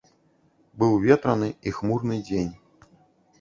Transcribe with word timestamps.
Быў 0.83 0.95
ветраны 1.03 1.49
і 1.69 1.75
хмурны 1.81 2.17
дзень. 2.31 2.51